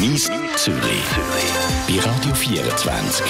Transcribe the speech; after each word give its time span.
Mies 0.00 0.30
Zürich. 0.54 1.08
Bei 1.88 1.98
Radio 2.08 2.32
24. 2.32 3.26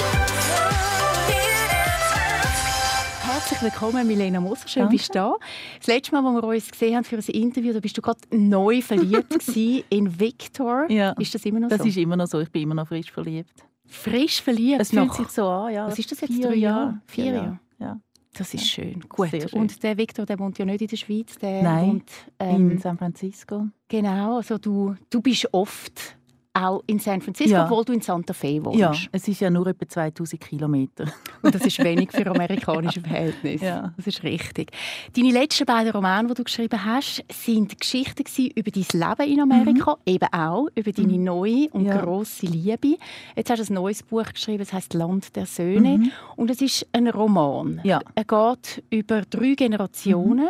Herzlich 3.23 3.61
willkommen, 3.63 4.05
Milena 4.05 4.39
Moser. 4.39 4.67
Schön, 4.67 4.83
Danke. 4.83 4.97
bist 4.97 5.09
du 5.09 5.13
da. 5.13 5.33
Das 5.79 5.87
letzte 5.87 6.11
Mal, 6.11 6.25
als 6.25 6.43
wir 6.43 6.47
uns 6.47 6.71
gesehen 6.71 6.95
haben 6.95 7.03
für 7.05 7.15
ein 7.17 7.23
Interview, 7.23 7.73
da 7.73 7.79
bist 7.79 7.97
du 7.97 8.03
gerade 8.03 8.19
neu 8.31 8.81
verliebt 8.83 9.47
in 9.89 10.19
Victor. 10.19 10.85
Ja. 10.91 11.13
Ist 11.13 11.33
das 11.33 11.43
immer 11.45 11.59
noch 11.59 11.69
das 11.69 11.79
so? 11.79 11.85
Das 11.85 11.95
ist 11.95 11.97
immer 11.97 12.15
noch 12.15 12.27
so. 12.27 12.39
Ich 12.39 12.51
bin 12.51 12.61
immer 12.61 12.75
noch 12.75 12.87
frisch 12.87 13.11
verliebt. 13.11 13.65
Frisch 13.87 14.39
verliebt? 14.39 14.81
Es 14.81 14.91
fühlt 14.91 15.13
sich 15.13 15.29
so 15.29 15.47
an, 15.47 15.73
ja. 15.73 15.87
Was 15.87 15.97
ist 15.97 16.11
das 16.11 16.21
jetzt? 16.21 16.33
Vier 16.33 16.55
Jahre. 16.55 17.01
Vier 17.07 17.33
Jahre. 17.33 17.59
Ja. 17.79 17.99
Das 18.37 18.53
ist 18.53 18.67
schön. 18.67 19.03
Gut. 19.09 19.29
Schön. 19.29 19.47
Und 19.53 19.81
der 19.81 19.97
Victor, 19.97 20.27
der 20.27 20.37
wohnt 20.37 20.59
ja 20.59 20.65
nicht 20.65 20.81
in 20.81 20.87
der 20.87 20.97
Schweiz. 20.97 21.35
Der 21.39 21.63
Nein, 21.63 21.87
wohnt, 21.87 22.11
ähm, 22.37 22.71
in 22.71 22.77
San 22.77 22.97
Francisco. 22.97 23.67
Genau. 23.87 24.37
Also 24.37 24.59
du, 24.59 24.95
du 25.09 25.21
bist 25.21 25.51
oft 25.51 26.18
auch 26.61 26.83
in 26.87 26.99
San 26.99 27.21
Francisco, 27.21 27.51
Ja. 27.53 27.65
obwohl 27.65 27.85
du 27.85 27.93
in 27.93 28.01
Santa 28.01 28.33
Fe 28.33 28.63
wohnst. 28.63 28.79
Ja, 28.79 28.91
es 29.11 29.27
ist 29.27 29.39
ja 29.41 29.49
nur 29.49 29.67
etwa 29.67 29.87
2000 29.87 30.41
Kilometer. 30.41 31.05
Und 31.41 31.55
das 31.55 31.65
ist 31.65 31.79
wenig 31.83 32.11
für 32.11 32.25
amerikanische 32.27 33.01
Verhältnisse. 33.01 33.65
Ja. 33.65 33.93
Das 33.97 34.07
ist 34.07 34.23
richtig. 34.23 34.71
Deine 35.15 35.31
letzten 35.31 35.65
beiden 35.65 35.91
Romane, 35.91 36.27
die 36.29 36.33
du 36.35 36.43
geschrieben 36.43 36.83
hast, 36.83 37.23
sind 37.31 37.79
Geschichten 37.79 38.23
über 38.55 38.71
dein 38.71 38.85
Leben 38.93 39.31
in 39.33 39.39
Amerika, 39.41 39.97
eben 40.05 40.27
auch 40.33 40.67
über 40.75 40.91
deine 40.91 41.17
neue 41.17 41.69
und 41.71 41.81
Mhm. 41.83 41.87
Ja. 41.87 42.01
grosse 42.01 42.45
Liebe. 42.45 42.97
Jetzt 43.35 43.49
hast 43.49 43.67
du 43.69 43.73
ein 43.73 43.75
neues 43.75 44.03
Buch 44.03 44.25
geschrieben, 44.33 44.59
das 44.59 44.73
heißt 44.73 44.93
Land 44.93 45.35
der 45.35 45.45
Söhne. 45.45 45.97
Mhm. 45.99 46.11
Und 46.35 46.49
es 46.51 46.61
ist 46.61 46.87
ein 46.91 47.07
Roman. 47.07 47.79
Ja. 47.83 47.99
Er 48.15 48.23
geht 48.25 48.83
über 48.89 49.21
drei 49.21 49.53
Generationen: 49.55 50.49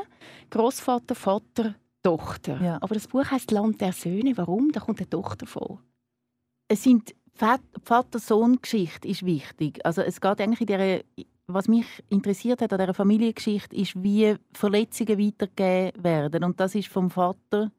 Großvater, 0.50 1.16
Vater, 1.16 1.76
Tochter. 2.02 2.60
Ja. 2.64 2.78
Aber 2.82 2.94
das 2.96 3.08
Buch 3.08 3.26
heißt 3.30 3.52
Land 3.52 3.82
der 3.82 3.92
Söhne. 3.94 4.36
Warum? 4.38 4.72
Da 4.72 4.80
kommt 4.80 5.00
eine 5.00 5.10
Tochter 5.10 5.46
vor. 5.46 5.80
Es 6.72 6.84
sind 6.84 7.16
Vat- 7.34 7.62
Vater-Sohn-Geschichte 7.84 9.08
ist 9.08 9.26
wichtig. 9.26 9.84
Also 9.84 10.02
es 10.02 10.22
geht 10.22 10.40
eigentlich 10.40 10.62
in 10.62 10.68
der 10.68 11.04
was 11.52 11.68
mich 11.68 11.88
interessiert 12.10 12.62
hat 12.62 12.72
an 12.74 12.80
dieser 12.80 12.94
Familiengeschichte 12.94 13.76
ist, 13.76 14.02
wie 14.04 14.36
Verletzungen 14.54 15.18
weitergegeben 15.18 16.04
werden. 16.04 16.44
Und 16.44 16.60
das 16.60 16.76
ist 16.76 16.90
vom 16.90 17.10
Vater, 17.10 17.72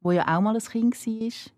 wo 0.00 0.10
ja 0.10 0.24
auch 0.36 0.40
mal 0.40 0.56
ein 0.56 0.60
Kind 0.60 1.06
war, 1.06 1.52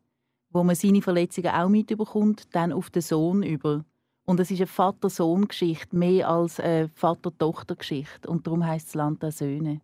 wo 0.50 0.62
man 0.62 0.76
seine 0.76 1.00
Verletzungen 1.00 1.50
auch 1.50 1.70
mitbekommt, 1.70 2.54
dann 2.54 2.74
auf 2.74 2.90
den 2.90 3.00
Sohn 3.00 3.42
über. 3.42 3.86
Und 4.26 4.38
es 4.38 4.50
ist 4.50 4.58
eine 4.58 4.66
Vater-Sohn-Geschichte, 4.66 5.96
mehr 5.96 6.28
als 6.28 6.60
eine 6.60 6.90
Vater-Tochter-Geschichte. 6.94 8.28
Und 8.28 8.46
darum 8.46 8.66
heißt 8.66 8.88
es 8.88 8.94
Land 8.94 9.22
der 9.22 9.32
Söhne. 9.32 9.80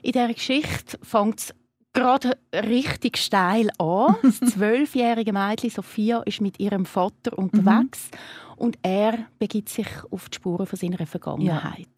In 0.00 0.12
dieser 0.12 0.32
Geschichte 0.32 0.96
fängt 1.02 1.40
es 1.40 1.54
gerade 1.94 2.36
richtig 2.52 3.16
steil 3.16 3.70
an. 3.78 4.16
Das 4.22 4.40
zwölfjährige 4.40 5.32
Mädchen 5.32 5.70
Sophia 5.70 6.20
ist 6.22 6.40
mit 6.40 6.60
ihrem 6.60 6.84
Vater 6.84 7.38
unterwegs 7.38 8.10
und 8.56 8.78
er 8.82 9.26
begibt 9.38 9.68
sich 9.68 9.86
auf 10.10 10.28
die 10.28 10.36
Spuren 10.36 10.66
von 10.66 10.78
seiner 10.78 11.06
Vergangenheit. 11.06 11.88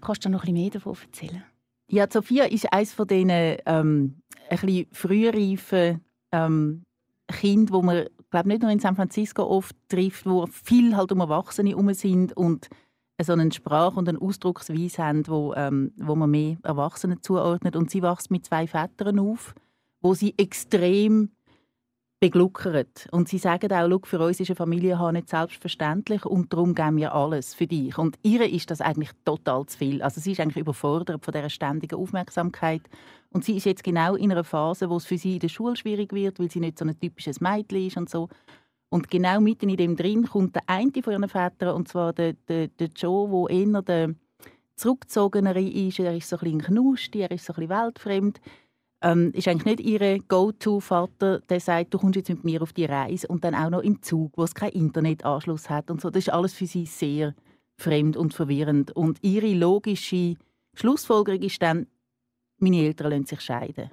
Kannst 0.00 0.24
du 0.24 0.28
noch 0.28 0.44
ein 0.44 0.54
bisschen 0.54 0.62
mehr 0.62 0.70
davon 0.70 0.96
erzählen? 1.02 1.44
Ja, 1.88 2.06
Sophia 2.10 2.44
ist 2.44 2.72
eines 2.72 2.92
von 2.92 3.06
diesen 3.06 3.30
ähm, 3.30 3.58
ein 3.66 4.20
bisschen 4.48 4.86
frühreifen 4.92 6.00
ähm, 6.32 6.82
Kind, 7.28 7.72
wo 7.72 7.82
man 7.82 8.06
glaube 8.30 8.48
nicht 8.48 8.62
nur 8.62 8.70
in 8.70 8.78
San 8.78 8.96
Francisco 8.96 9.44
oft 9.44 9.74
trifft, 9.88 10.26
wo 10.26 10.46
viel 10.46 10.96
halt 10.96 11.12
um 11.12 11.20
Erwachsene 11.20 11.70
herum 11.70 11.92
sind 11.94 12.36
und 12.36 12.68
so 13.24 13.32
eine 13.32 13.50
Sprache 13.52 13.98
und 13.98 14.08
eine 14.08 14.20
Ausdrucksweise 14.20 15.04
haben, 15.04 15.26
wo, 15.26 15.54
ähm, 15.54 15.92
wo 15.96 16.14
man 16.14 16.30
mehr 16.30 16.56
Erwachsenen 16.62 17.22
zuordnet. 17.22 17.76
Und 17.76 17.90
sie 17.90 18.02
wächst 18.02 18.30
mit 18.30 18.46
zwei 18.46 18.66
Vätern 18.66 19.18
auf, 19.18 19.54
wo 20.00 20.14
sie 20.14 20.34
extrem 20.38 21.30
begluckert. 22.20 23.08
Und 23.10 23.28
sie 23.28 23.38
sagen 23.38 23.72
auch, 23.72 23.88
«Schau, 23.88 24.00
für 24.04 24.20
uns 24.20 24.38
ist 24.40 24.50
eine 24.50 24.56
Familie 24.56 25.12
nicht 25.12 25.30
selbstverständlich 25.30 26.26
und 26.26 26.52
darum 26.52 26.74
geben 26.74 26.98
wir 26.98 27.14
alles 27.14 27.54
für 27.54 27.66
dich. 27.66 27.96
Und 27.96 28.18
ihr 28.22 28.48
ist 28.48 28.70
das 28.70 28.82
eigentlich 28.82 29.10
total 29.24 29.64
zu 29.66 29.78
viel. 29.78 30.02
Also 30.02 30.20
sie 30.20 30.32
ist 30.32 30.40
eigentlich 30.40 30.58
überfordert 30.58 31.24
von 31.24 31.32
dieser 31.32 31.48
ständigen 31.48 31.98
Aufmerksamkeit. 31.98 32.82
Und 33.30 33.44
sie 33.44 33.56
ist 33.56 33.64
jetzt 33.64 33.84
genau 33.84 34.16
in 34.16 34.30
einer 34.30 34.44
Phase, 34.44 34.90
wo 34.90 34.96
es 34.96 35.06
für 35.06 35.16
sie 35.16 35.34
in 35.34 35.40
der 35.40 35.48
Schule 35.48 35.76
schwierig 35.76 36.12
wird, 36.12 36.38
weil 36.38 36.50
sie 36.50 36.60
nicht 36.60 36.78
so 36.78 36.84
ein 36.84 36.98
typisches 37.00 37.40
Mädchen 37.40 37.86
ist 37.86 37.96
und 37.96 38.10
so. 38.10 38.28
Und 38.90 39.08
genau 39.08 39.40
mitten 39.40 39.68
in 39.68 39.76
dem 39.76 39.96
drin 39.96 40.26
kommt 40.26 40.56
der 40.56 40.64
eine 40.66 40.90
von 41.02 41.12
ihren 41.12 41.28
Vätern, 41.28 41.76
und 41.76 41.88
zwar 41.88 42.12
der, 42.12 42.34
der, 42.48 42.68
der 42.68 42.88
Joe, 42.88 43.46
der 43.48 43.56
eher 43.56 43.82
der 43.82 44.14
zurückgezogenere 44.74 45.62
ist. 45.62 46.00
Er 46.00 46.16
ist 46.16 46.28
so 46.28 46.36
ein 46.36 46.40
bisschen 46.40 46.62
Knusti, 46.62 47.20
er 47.20 47.30
ist 47.30 47.44
so 47.44 47.52
ein 47.52 47.60
bisschen 47.60 47.70
weltfremd. 47.70 48.40
Ähm, 49.02 49.30
ist 49.32 49.48
eigentlich 49.48 49.78
nicht 49.78 49.80
ihr 49.80 50.18
Go-To-Vater, 50.28 51.40
der 51.40 51.60
sagt, 51.60 51.94
du 51.94 51.98
kommst 51.98 52.16
jetzt 52.16 52.28
mit 52.28 52.44
mir 52.44 52.60
auf 52.60 52.72
die 52.72 52.84
Reise 52.84 53.28
und 53.28 53.44
dann 53.44 53.54
auch 53.54 53.70
noch 53.70 53.80
im 53.80 54.02
Zug, 54.02 54.36
wo 54.36 54.42
es 54.42 54.54
keinen 54.54 54.72
Internetanschluss 54.72 55.70
hat 55.70 55.90
und 55.90 56.00
so. 56.00 56.10
Das 56.10 56.24
ist 56.26 56.32
alles 56.32 56.52
für 56.52 56.66
sie 56.66 56.84
sehr 56.84 57.34
fremd 57.78 58.16
und 58.16 58.34
verwirrend. 58.34 58.94
Und 58.94 59.18
ihre 59.22 59.54
logische 59.54 60.34
Schlussfolgerung 60.74 61.40
ist 61.40 61.62
dann, 61.62 61.86
meine 62.58 62.82
Eltern 62.82 63.10
lassen 63.10 63.26
sich 63.26 63.40
scheiden. 63.40 63.90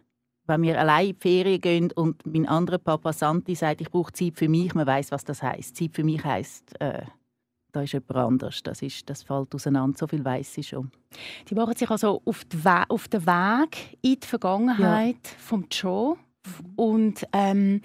Wenn 0.47 0.61
wir 0.61 0.79
allein 0.79 1.07
in 1.07 1.13
die 1.13 1.19
Ferien 1.19 1.61
gehen 1.61 1.91
und 1.91 2.25
mein 2.25 2.47
anderer 2.47 2.77
Papa 2.77 3.11
Santi 3.11 3.53
sagt, 3.53 3.81
ich 3.81 3.91
brauche 3.91 4.13
Zeit 4.13 4.37
für 4.37 4.47
mich, 4.47 4.73
man 4.73 4.87
weiß, 4.87 5.11
was 5.11 5.25
das 5.25 5.43
heißt. 5.43 5.75
Zeit 5.75 5.93
für 5.93 6.03
mich 6.03 6.23
heißt, 6.23 6.79
äh, 6.79 7.03
da 7.73 7.81
ist 7.81 7.93
jemand 7.93 8.15
anders. 8.15 8.63
Das, 8.63 8.81
ist, 8.81 9.09
das 9.09 9.23
fällt 9.23 9.53
auseinander. 9.53 9.97
So 9.97 10.07
viel 10.07 10.23
weiß 10.23 10.57
ich 10.57 10.69
schon. 10.69 10.89
Die 11.49 11.55
machen 11.55 11.75
sich 11.75 11.89
also 11.89 12.21
auf, 12.25 12.43
We 12.51 12.83
auf 12.87 13.07
den 13.09 13.25
Weg 13.25 13.97
in 14.01 14.19
die 14.19 14.27
Vergangenheit 14.27 15.27
vom 15.37 15.65
Joe. 15.69 16.15
Und 16.77 17.25
ähm, 17.33 17.81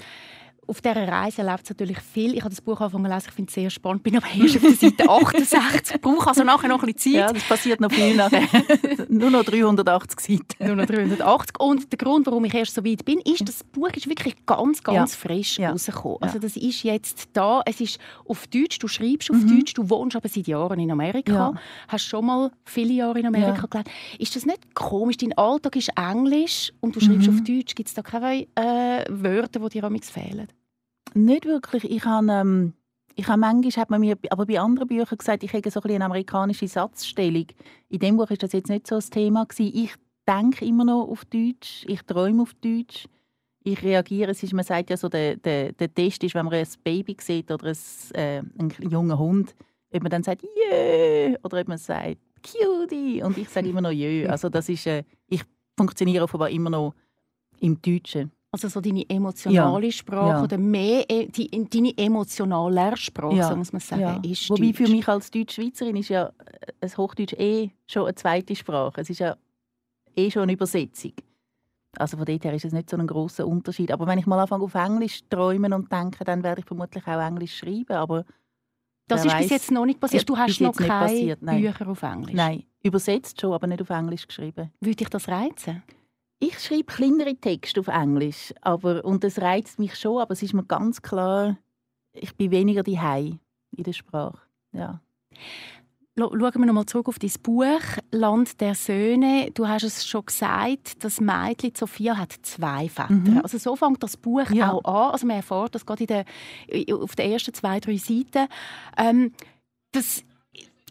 auf 0.67 0.81
dieser 0.81 1.07
Reise 1.09 1.43
erlebt 1.43 1.65
es 1.65 1.71
natürlich 1.71 1.99
viel. 1.99 2.35
Ich 2.35 2.41
habe 2.41 2.51
das 2.51 2.61
Buch 2.61 2.81
angefangen 2.81 3.05
zu 3.05 3.11
lesen, 3.13 3.27
ich 3.29 3.35
finde 3.35 3.49
es 3.51 3.55
sehr 3.55 3.69
spannend. 3.71 4.03
Bin 4.05 4.17
aber 4.17 4.27
erst 4.41 4.57
auf 4.57 4.63
der 4.63 4.73
Seite 4.73 5.09
68. 5.11 6.01
Brauche 6.01 6.29
also 6.29 6.45
nachher 6.45 6.69
noch 6.69 6.83
ein 6.83 6.93
bisschen 6.93 7.13
Zeit. 7.15 7.21
Ja, 7.29 7.33
das 7.33 7.43
passiert 7.45 7.81
noch 7.81 7.91
viel 7.93 8.15
nachher. 8.17 8.43
Nur 9.09 9.31
noch 9.31 9.45
380 9.45 10.21
Seiten. 10.21 10.67
Nur 10.67 10.77
noch 10.77 10.87
380. 10.87 11.61
Und 11.61 11.93
der 11.93 11.99
Grund, 11.99 12.27
warum 12.27 12.45
ich 12.45 12.55
erst 12.55 12.75
so 12.75 12.85
weit 12.85 13.05
bin, 13.05 13.19
ist, 13.21 13.41
dass 13.41 13.59
das 13.59 13.65
Buch 13.65 13.91
ist 13.91 14.09
wirklich 14.09 14.35
ganz, 14.47 14.83
ganz 14.83 15.13
Ja. 15.13 15.19
frisch 15.19 15.59
Ja. 15.59 15.71
rausgekommen. 15.73 16.19
Also 16.23 16.39
das 16.39 16.57
ist 16.57 16.83
jetzt 16.85 17.29
da. 17.33 17.63
Es 17.67 17.81
ist 17.81 17.99
auf 18.27 18.47
Deutsch. 18.47 18.79
Du 18.79 18.87
schreibst 18.89 19.31
auf 19.31 19.37
Mhm. 19.39 19.59
Deutsch. 19.59 19.75
Du 19.75 19.91
wohnst 19.91 20.17
aber 20.17 20.29
seit 20.29 20.47
Jahren 20.47 20.79
in 20.79 20.91
Amerika. 20.91 21.33
Ja. 21.33 21.55
Hast 21.89 22.05
schon 22.07 22.25
mal 22.25 22.51
viele 22.65 22.93
Jahre 22.95 23.19
in 23.19 23.27
Amerika 23.27 23.63
Ja. 23.63 23.67
gelebt. 23.69 23.91
Ist 24.19 24.37
das 24.37 24.47
nicht 24.47 24.75
komisch? 24.75 25.17
Dein 25.19 25.37
Alltag 25.37 25.77
ist 25.77 25.91
Englisch 25.97 26.73
und 26.81 26.95
du 26.97 27.01
schreibst 27.01 27.29
Mhm. 27.29 27.35
auf 27.39 27.45
Deutsch. 27.45 27.75
Gibt 27.75 27.89
es 27.89 27.95
da 27.95 28.03
keine 28.03 28.47
äh, 28.55 29.05
Wörter, 29.11 29.61
die 29.69 29.81
dir 29.81 29.91
fehlen? 30.03 30.49
Nicht 31.15 31.45
wirklich. 31.45 31.85
Ich 31.85 32.05
habe, 32.05 32.27
ähm, 32.31 32.73
ich 33.15 33.27
habe 33.29 33.41
manchmal, 33.41 33.83
hat 33.83 33.91
man 33.91 34.01
mir 34.01 34.17
aber 34.31 34.47
bei 34.47 34.61
anderen 34.61 34.89
Büchern 34.89 35.19
gesagt, 35.19 35.43
ich 35.43 35.53
hätte 35.53 35.71
so 35.71 35.81
ein 35.81 35.91
eine 35.91 36.05
amerikanische 36.05 36.69
Satzstellung. 36.69 37.47
In 37.89 37.99
dem 37.99 38.17
Buch 38.17 38.31
ist 38.31 38.43
das 38.43 38.53
jetzt 38.53 38.71
nicht 38.71 38.87
so 38.87 38.97
ein 38.97 39.03
Thema 39.03 39.45
gewesen. 39.45 39.73
Ich 39.75 39.95
denke 40.27 40.65
immer 40.65 40.85
noch 40.85 41.09
auf 41.09 41.25
Deutsch. 41.27 41.85
Ich 41.87 42.03
träume 42.03 42.43
auf 42.43 42.55
Deutsch. 42.55 43.07
Ich 43.65 43.83
reagiere. 43.83 44.31
Es 44.31 44.43
ist, 44.43 44.53
man 44.53 44.65
sagt 44.65 44.91
ja 44.91 44.97
so, 44.97 45.09
der, 45.09 45.37
der, 45.37 45.73
der 45.73 45.93
Test 45.93 46.25
ist, 46.25 46.35
wenn 46.35 46.47
man 46.47 46.55
ein 46.55 46.67
Baby 46.83 47.17
sieht 47.21 47.51
oder 47.51 47.67
ein, 47.67 47.77
äh, 48.15 48.43
einen 48.59 48.73
jungen 48.91 49.19
Hund, 49.19 49.55
ob 49.93 50.03
man 50.03 50.11
dann 50.11 50.23
sagt 50.23 50.43
«Jö» 50.43 51.37
oder 51.43 51.61
ob 51.61 51.69
man 51.69 51.79
sagt 51.79 52.19
«Cutie» 52.43 53.23
und 53.23 53.39
ich 53.39 53.49
sage 53.49 53.69
immer 53.69 53.81
noch 53.81 53.91
«Jö». 53.91 54.27
Also 54.27 54.49
das 54.49 54.69
ist, 54.69 54.87
äh, 54.87 55.05
ich 55.29 55.43
funktioniere 55.77 56.25
offenbar 56.25 56.51
immer 56.51 56.71
noch 56.71 56.95
im 57.61 57.81
Deutschen. 57.81 58.33
Also 58.55 58.69
so 58.69 58.83
deine 58.83 59.09
emotionale 59.09 59.91
Sprache 59.91 60.29
Ja. 60.29 60.43
oder 60.43 60.59
mehr 60.59 61.11
äh, 61.11 61.27
die, 61.27 61.49
deine 61.71 61.97
emotionale 61.97 62.95
Sprache, 62.99 63.35
Ja. 63.37 63.49
so 63.49 63.57
muss 63.57 63.73
man 63.73 63.81
sagen, 63.81 64.23
ist 64.25 64.51
Wobei 64.51 64.67
Deutsch. 64.67 64.77
für 64.77 64.89
mich 64.89 65.09
als 65.09 65.31
Deutschschweizerin 65.31 65.97
ist 65.97 66.11
ja 66.11 66.27
äh, 66.27 66.73
ein 66.83 66.97
Hochdeutsch 66.99 67.33
eh 67.39 67.71
schon 67.87 68.05
eine 68.05 68.15
zweite 68.15 68.55
Sprache. 68.55 69.01
Es 69.01 69.09
ist 69.09 69.21
ja 69.21 69.37
eh 70.15 70.31
schon 70.31 70.43
eine 70.43 70.53
Übersetzung. 70.53 71.13
Also 71.97 72.19
von 72.19 72.27
dort 72.27 72.45
her 72.45 72.53
ist 72.53 72.67
es 72.67 72.73
nicht 72.75 72.91
so 72.91 72.97
ein 72.99 73.07
großer 73.07 73.47
Unterschied. 73.47 73.91
Aber 73.91 74.07
wenn 74.07 74.19
ich 74.19 74.27
mal 74.27 74.39
anfange 74.39 74.65
auf 74.65 74.75
Englisch 74.75 75.21
zu 75.23 75.29
träumen 75.31 75.73
und 75.73 75.91
denke, 75.91 76.23
dann 76.25 76.43
werde 76.43 76.61
ich 76.61 76.67
vermutlich 76.67 77.07
auch 77.07 77.21
Englisch 77.27 77.57
schreiben. 77.57 77.97
Aber 77.97 78.25
Das 79.09 79.21
ist 79.25 79.33
bis 79.33 79.43
weiss. 79.45 79.51
jetzt 79.51 79.71
noch 79.71 79.87
nicht 79.87 79.99
passiert. 79.99 80.23
Ja, 80.23 80.27
Du 80.27 80.37
hast 80.37 80.47
bis 80.49 80.61
noch 80.61 80.77
keine 80.77 80.89
passiert. 81.07 81.41
Bücher 81.41 81.89
auf 81.89 82.03
Englisch. 82.03 82.35
nein, 82.35 82.65
übersetzt 82.83 83.41
schon, 83.41 83.55
aber 83.55 83.67
nicht 83.67 83.81
auf 83.81 83.89
Englisch 83.91 84.27
geschrieben. 84.27 84.71
Würde 84.81 84.97
dich 84.97 85.09
das 85.09 85.27
reizen? 85.29 85.83
Ich 86.45 86.59
schreibe 86.59 86.83
kleinere 86.93 87.37
Texte 87.37 87.79
auf 87.79 87.87
Englisch, 87.87 88.53
aber 88.63 89.05
und 89.05 89.23
das 89.23 89.41
reizt 89.41 89.79
mich 89.79 89.95
schon. 89.95 90.21
Aber 90.21 90.33
es 90.33 90.43
ist 90.43 90.55
mir 90.55 90.65
ganz 90.65 91.01
klar, 91.01 91.57
ich 92.13 92.35
bin 92.35 92.51
weniger 92.51 92.83
die 92.83 92.99
in 93.71 93.85
der 93.85 93.93
Sprache. 93.93 94.41
Ja. 94.73 95.01
Schauen 96.19 96.41
wir 96.41 96.67
nochmal 96.67 96.87
zurück 96.87 97.07
auf 97.07 97.21
dein 97.21 97.31
Buch 97.45 97.81
«Land 98.11 98.61
der 98.61 98.75
Söhne». 98.75 99.53
Du 99.55 99.69
hast 99.69 99.85
es 99.85 100.05
schon 100.05 100.27
gesagt, 100.27 101.05
das 101.05 101.21
Mädchen 101.21 101.77
Sophia 101.77 102.17
hat 102.17 102.33
zwei 102.43 102.89
Väter. 102.89 103.13
Mhm. 103.13 103.39
Also 103.45 103.59
so 103.59 103.77
fängt 103.77 104.03
das 104.03 104.17
Buch 104.17 104.51
Ja. 104.51 104.73
auch 104.73 104.85
an. 104.85 105.13
Also 105.13 105.29
man 105.29 105.37
erfährt 105.37 105.77
das 105.77 105.87
gerade 105.87 106.03
in 106.03 106.09
der, 106.09 106.97
auf 106.97 107.15
den 107.15 107.31
ersten 107.31 107.55
zwei, 107.55 107.79
drei 107.79 107.99
Seiten. 107.99 108.49
Ähm, 108.99 109.33
das 109.93 110.25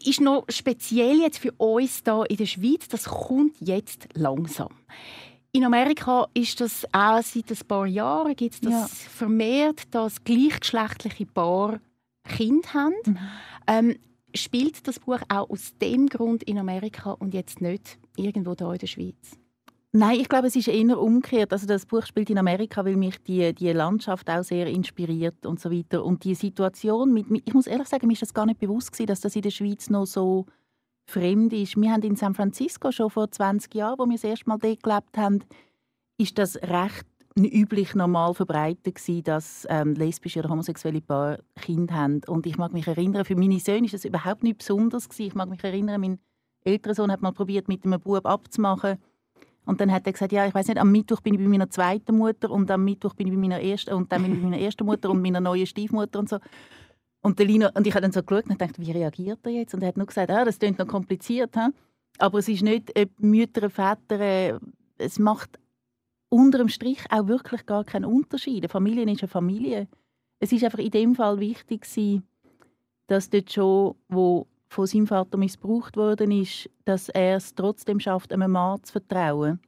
ist 0.02 0.22
noch 0.22 0.46
speziell 0.48 1.20
jetzt 1.20 1.38
für 1.38 1.52
uns 1.52 2.02
da 2.02 2.24
in 2.24 2.38
der 2.38 2.46
Schweiz. 2.46 2.88
Das 2.88 3.04
kommt 3.04 3.60
jetzt 3.60 4.08
langsam. 4.14 4.70
In 5.54 5.64
Amerika 5.64 6.28
ist 6.32 6.60
das 6.62 6.86
auch 6.92 7.22
seit 7.22 7.50
ein 7.50 7.68
paar 7.68 7.86
Jahren 7.86 8.34
gibt 8.34 8.54
es 8.54 8.60
das 8.62 8.72
Ja. 8.72 8.86
vermehrt, 8.88 9.82
dass 9.90 10.24
gleichgeschlechtliche 10.24 11.26
Paare 11.26 11.80
Kinder 12.24 12.72
haben. 12.72 12.94
Mhm. 13.04 13.18
Ähm, 13.66 13.96
spielt 14.34 14.86
das 14.88 14.98
Buch 14.98 15.20
auch 15.28 15.50
aus 15.50 15.76
dem 15.76 16.06
Grund 16.08 16.42
in 16.44 16.56
Amerika 16.56 17.12
und 17.12 17.34
jetzt 17.34 17.60
nicht 17.60 17.98
irgendwo 18.16 18.54
da 18.54 18.72
in 18.72 18.78
der 18.78 18.86
Schweiz? 18.86 19.36
Nein, 19.94 20.20
ich 20.20 20.28
glaube, 20.30 20.46
es 20.46 20.56
ist 20.56 20.68
eher 20.68 20.98
umgekehrt. 20.98 21.52
Also 21.52 21.66
das 21.66 21.84
Buch 21.84 22.06
spielt 22.06 22.30
in 22.30 22.38
Amerika, 22.38 22.82
weil 22.86 22.96
mich 22.96 23.22
die, 23.22 23.52
die 23.54 23.72
Landschaft 23.72 24.30
auch 24.30 24.42
sehr 24.42 24.66
inspiriert 24.68 25.44
und 25.44 25.60
so 25.60 25.70
weiter. 25.70 26.02
Und 26.02 26.24
die 26.24 26.34
Situation, 26.34 27.12
mit, 27.12 27.26
ich 27.44 27.52
muss 27.52 27.66
ehrlich 27.66 27.88
sagen, 27.88 28.06
mir 28.06 28.14
ist 28.14 28.22
das 28.22 28.32
gar 28.32 28.46
nicht 28.46 28.58
bewusst 28.58 28.90
gewesen, 28.92 29.08
dass 29.08 29.20
das 29.20 29.36
in 29.36 29.42
der 29.42 29.50
Schweiz 29.50 29.90
noch 29.90 30.06
so 30.06 30.46
fremd 31.04 31.52
ist. 31.52 31.76
Wir 31.76 31.92
haben 31.92 32.02
in 32.02 32.16
San 32.16 32.34
Francisco 32.34 32.92
schon 32.92 33.10
vor 33.10 33.30
20 33.30 33.74
Jahren, 33.74 33.98
wo 33.98 34.06
wir 34.06 34.14
das 34.14 34.24
erste 34.24 34.48
Mal 34.48 34.58
dort 34.58 34.82
gelebt 34.82 35.16
haben, 35.16 35.40
ist 36.18 36.38
das 36.38 36.56
recht 36.62 37.06
üblich 37.36 37.94
normal 37.94 38.34
verbreitet 38.34 38.96
gewesen, 38.96 39.24
dass 39.24 39.66
ähm, 39.70 39.94
lesbische 39.94 40.40
oder 40.40 40.50
homosexuelle 40.50 41.00
Paare 41.00 41.42
Kinder 41.60 41.94
haben. 41.94 42.20
Und 42.26 42.46
ich 42.46 42.58
mag 42.58 42.72
mich 42.72 42.86
erinnern, 42.86 43.24
für 43.24 43.36
meine 43.36 43.58
Söhne 43.58 43.86
ist 43.86 43.94
das 43.94 44.04
überhaupt 44.04 44.42
nicht 44.42 44.58
besonders 44.58 45.08
gewesen. 45.08 45.28
Ich 45.28 45.34
mag 45.34 45.48
mich 45.48 45.64
erinnern, 45.64 46.00
mein 46.00 46.18
älterer 46.64 46.94
Sohn 46.94 47.10
hat 47.10 47.22
mal 47.22 47.32
probiert, 47.32 47.68
mit 47.68 47.84
einem 47.84 48.00
Bub 48.00 48.26
abzumachen. 48.26 48.98
Und 49.64 49.80
dann 49.80 49.92
hat 49.92 50.06
er 50.06 50.12
gesagt, 50.12 50.32
ja, 50.32 50.46
ich 50.46 50.54
weiß 50.54 50.68
nicht, 50.68 50.78
am 50.78 50.90
Mittwoch 50.90 51.20
bin 51.20 51.34
ich 51.34 51.40
bei 51.40 51.46
meiner 51.46 51.70
zweiten 51.70 52.16
Mutter 52.16 52.50
und 52.50 52.70
am 52.70 52.84
Mittwoch 52.84 53.14
bin 53.14 53.28
ich 53.28 53.34
bei 53.34 53.40
meiner 53.40 53.60
ersten 53.60 53.94
und 53.94 54.10
dann 54.10 54.22
bin 54.22 54.32
ich 54.32 54.38
bei 54.38 54.48
meiner 54.48 54.60
ersten 54.60 54.84
Mutter 54.84 55.08
und 55.08 55.22
meiner 55.22 55.40
neuen 55.40 55.66
Stiefmutter 55.66 56.18
und 56.18 56.28
so. 56.28 56.38
Und, 57.22 57.38
der 57.38 57.46
Lino, 57.46 57.68
und 57.74 57.86
ich 57.86 57.94
habe 57.94 58.02
dann 58.02 58.12
so 58.12 58.22
geschaut 58.22 58.44
und 58.44 58.58
gedacht, 58.58 58.78
wie 58.78 58.90
reagiert 58.90 59.38
er 59.44 59.52
jetzt? 59.52 59.74
Und 59.74 59.82
er 59.82 59.88
hat 59.88 59.96
nur 59.96 60.06
gesagt, 60.06 60.30
ah, 60.30 60.44
das 60.44 60.58
klingt 60.58 60.78
noch 60.78 60.88
kompliziert. 60.88 61.54
He? 61.54 61.68
Aber 62.18 62.38
es 62.38 62.48
ist 62.48 62.62
nicht, 62.62 62.98
ob 62.98 63.08
Mütter, 63.20 63.70
Väter, 63.70 64.20
äh, 64.20 64.58
es 64.98 65.18
macht 65.18 65.58
unter 66.28 66.58
dem 66.58 66.68
Strich 66.68 67.04
auch 67.10 67.28
wirklich 67.28 67.64
gar 67.64 67.84
keinen 67.84 68.06
Unterschied. 68.06 68.64
Eine 68.64 68.68
Familie 68.68 69.10
ist 69.10 69.22
eine 69.22 69.28
Familie. 69.28 69.88
Es 70.40 70.50
ist 70.50 70.64
einfach 70.64 70.80
in 70.80 70.90
dem 70.90 71.14
Fall 71.14 71.38
wichtig 71.38 71.82
gewesen, 71.82 72.26
dass 73.06 73.30
dort 73.30 73.52
schon, 73.52 73.94
wo 74.08 74.48
von 74.68 74.86
seinem 74.86 75.06
Vater 75.06 75.38
missbraucht 75.38 75.96
worden 75.96 76.32
ist, 76.32 76.68
dass 76.84 77.08
er 77.10 77.36
es 77.36 77.54
trotzdem 77.54 78.00
schafft, 78.00 78.32
einem 78.32 78.50
Mann 78.50 78.82
zu 78.82 78.92
vertrauen. 78.92 79.60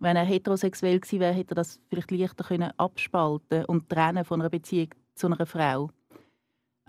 Wenn 0.00 0.16
er 0.16 0.24
heterosexuell 0.24 0.98
gewesen 0.98 1.20
wäre, 1.20 1.32
hätte 1.32 1.52
er 1.52 1.56
das 1.56 1.78
vielleicht 1.88 2.10
leichter 2.10 2.44
können 2.44 2.72
abspalten 2.76 3.64
und 3.66 3.88
trennen 3.88 4.24
von 4.24 4.40
einer 4.40 4.50
Beziehung 4.50 4.88
zu 5.14 5.28
einer 5.28 5.46
Frau. 5.46 5.90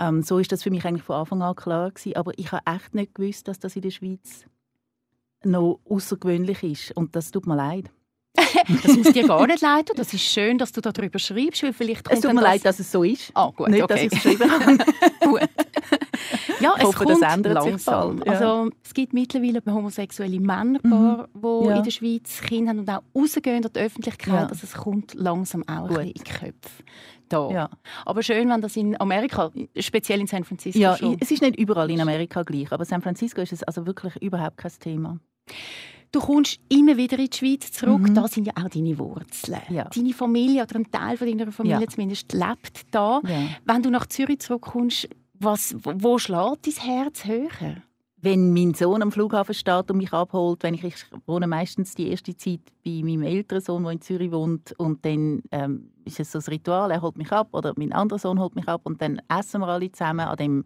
Ähm, 0.01 0.23
so 0.23 0.39
ist 0.39 0.51
das 0.51 0.63
für 0.63 0.71
mich 0.71 0.83
eigentlich 0.83 1.03
von 1.03 1.17
Anfang 1.17 1.43
an 1.43 1.55
klar 1.55 1.91
gewesen. 1.91 2.15
Aber 2.15 2.31
ich 2.37 2.51
habe 2.51 2.63
echt 2.65 2.95
nicht 2.95 3.13
gewusst, 3.13 3.47
dass 3.47 3.59
das 3.59 3.75
in 3.75 3.83
der 3.83 3.91
Schweiz 3.91 4.45
noch 5.43 5.79
außergewöhnlich 5.87 6.63
ist. 6.63 6.97
Und 6.97 7.15
das 7.15 7.29
tut 7.29 7.45
mir 7.45 7.55
leid. 7.55 7.91
Das 8.83 8.95
muss 8.95 9.11
dir 9.11 9.27
gar 9.27 9.47
nicht 9.47 9.61
leid 9.61 9.87
tun. 9.87 9.95
Das 9.97 10.13
ist 10.13 10.21
schön, 10.21 10.57
dass 10.57 10.71
du 10.71 10.81
darüber 10.81 11.17
schreibst, 11.19 11.63
weil 11.63 11.73
vielleicht 11.73 12.09
Es 12.11 12.21
tut 12.21 12.33
mir 12.33 12.41
das... 12.41 12.49
leid, 12.49 12.65
dass 12.65 12.79
es 12.79 12.91
so 12.91 13.03
ist. 13.03 13.31
Ah, 13.33 13.51
gut, 13.55 13.69
nicht, 13.69 13.81
okay. 13.83 13.93
dass 13.93 14.01
ich 14.01 14.13
es 14.13 14.23
geschrieben 14.23 14.51
habe. 14.51 14.77
Gut. 15.21 15.49
Ja, 16.61 16.73
es 16.77 16.83
hoffe, 16.83 17.05
das 17.05 17.19
kommt 17.19 17.45
langsam. 17.47 18.23
ja. 18.25 18.31
Also, 18.33 18.69
es 18.83 18.93
gibt 18.93 19.13
mittlerweile 19.13 19.61
homosexuelle 19.65 20.39
Männerpaare, 20.39 21.27
die 21.35 21.67
Ja. 21.67 21.77
in 21.77 21.83
der 21.83 21.91
Schweiz 21.91 22.41
Kinder 22.41 22.69
haben 22.71 22.79
und 22.79 22.89
auch 22.89 23.01
rausgehen 23.15 23.63
an 23.65 23.71
die 23.75 23.79
Öffentlichkeit. 23.79 24.33
Ja. 24.33 24.47
Also 24.47 24.61
es 24.63 24.73
kommt 24.73 25.13
langsam 25.13 25.63
auch 25.67 25.87
Gut. 25.87 25.97
ein 25.99 26.05
bisschen 26.05 26.07
in 26.07 26.13
die 26.13 26.31
Köpfe. 26.31 26.83
Da. 27.29 27.49
Ja. 27.49 27.69
Aber 28.05 28.23
schön, 28.23 28.49
wenn 28.49 28.59
das 28.61 28.75
in 28.75 28.99
Amerika, 28.99 29.51
speziell 29.79 30.19
in 30.19 30.27
San 30.27 30.43
Francisco 30.43 30.77
Ja, 30.79 30.97
schon... 30.97 31.15
es 31.19 31.31
ist 31.31 31.41
nicht 31.41 31.57
überall 31.57 31.89
in 31.89 32.01
Amerika 32.01 32.43
gleich, 32.43 32.71
aber 32.73 32.83
San 32.83 33.01
Francisco 33.01 33.39
ist 33.41 33.53
es 33.53 33.63
also 33.63 33.85
wirklich 33.85 34.15
überhaupt 34.21 34.57
kein 34.57 34.71
Thema. 34.79 35.17
Du 36.11 36.19
kommst 36.19 36.59
immer 36.67 36.97
wieder 36.97 37.17
in 37.17 37.29
die 37.29 37.37
Schweiz 37.37 37.71
zurück. 37.71 38.01
Mhm. 38.01 38.13
Da 38.13 38.27
sind 38.27 38.45
ja 38.45 38.51
auch 38.61 38.67
deine 38.67 38.99
Wurzeln. 38.99 39.61
Ja. 39.69 39.85
Deine 39.85 40.11
Familie 40.13 40.63
oder 40.63 40.75
ein 40.75 40.91
Teil 40.91 41.15
von 41.15 41.25
deiner 41.37 41.51
Familie 41.53 41.79
Ja. 41.79 41.87
zumindest 41.87 42.33
lebt 42.33 42.81
da. 42.91 43.21
Ja. 43.25 43.43
Wenn 43.63 43.81
du 43.81 43.89
nach 43.89 44.07
Zürich 44.07 44.39
zurückkommst, 44.39 45.07
was, 45.43 45.75
wo, 45.83 46.17
schlägt 46.17 46.67
dein 46.67 46.85
Herz 46.85 47.25
höher? 47.25 47.83
Wenn 48.23 48.53
mein 48.53 48.75
Sohn 48.75 49.01
am 49.01 49.11
Flughafen 49.11 49.55
steht 49.55 49.89
und 49.89 49.97
mich 49.97 50.13
abholt, 50.13 50.61
wenn 50.61 50.75
ich, 50.75 50.83
ich 50.83 51.05
wohne 51.25 51.47
meistens 51.47 51.95
die 51.95 52.09
erste 52.09 52.37
Zeit 52.37 52.59
bei 52.85 53.01
meinem 53.03 53.23
älteren 53.23 53.61
Sohn, 53.61 53.83
der 53.83 53.93
in 53.93 54.01
Zürich 54.01 54.31
wohnt, 54.31 54.73
und 54.77 55.03
dann 55.03 55.41
ähm, 55.51 55.91
ist 56.05 56.19
es 56.19 56.31
so 56.31 56.37
ein 56.37 56.43
Ritual, 56.43 56.91
er 56.91 57.01
holt 57.01 57.17
mich 57.17 57.31
ab 57.31 57.49
oder 57.51 57.73
mein 57.77 57.91
anderer 57.93 58.19
Sohn 58.19 58.39
holt 58.39 58.55
mich 58.55 58.67
ab 58.67 58.81
und 58.83 59.01
dann 59.01 59.21
essen 59.27 59.61
wir 59.61 59.67
alle 59.67 59.91
zusammen 59.91 60.27
an 60.27 60.37
dem 60.37 60.65